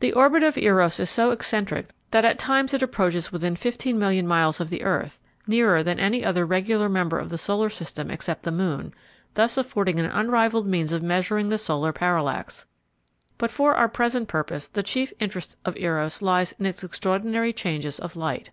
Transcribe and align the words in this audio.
The 0.00 0.12
orbit 0.14 0.42
of 0.42 0.58
Eros 0.58 0.98
is 0.98 1.08
so 1.08 1.30
eccentric 1.30 1.86
that 2.10 2.24
at 2.24 2.36
times 2.36 2.74
it 2.74 2.82
approaches 2.82 3.30
within 3.30 3.54
15,000,000 3.54 4.24
miles 4.24 4.58
of 4.58 4.70
the 4.70 4.82
earth, 4.82 5.20
nearer 5.46 5.84
than 5.84 6.00
any 6.00 6.24
other 6.24 6.44
regular 6.44 6.88
member 6.88 7.16
of 7.16 7.30
the 7.30 7.38
solar 7.38 7.70
system 7.70 8.10
except 8.10 8.42
the 8.42 8.50
moon, 8.50 8.92
thus 9.34 9.56
affording 9.56 10.00
an 10.00 10.06
unrivaled 10.10 10.66
means 10.66 10.92
of 10.92 11.00
measuring 11.04 11.48
the 11.48 11.58
solar 11.58 11.92
parallax. 11.92 12.66
But 13.38 13.52
for 13.52 13.76
our 13.76 13.88
present 13.88 14.26
purpose 14.26 14.66
the 14.66 14.82
chief 14.82 15.12
interest 15.20 15.56
of 15.64 15.76
Eros 15.76 16.22
lies 16.22 16.50
in 16.58 16.66
its 16.66 16.82
extraordinary 16.82 17.52
changes 17.52 18.00
of 18.00 18.16
light. 18.16 18.50